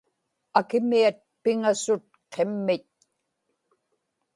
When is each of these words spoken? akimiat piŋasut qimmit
akimiat 0.59 1.17
piŋasut 1.41 2.03
qimmit 2.31 2.85